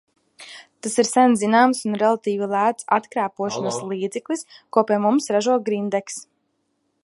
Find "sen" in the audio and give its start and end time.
1.09-1.35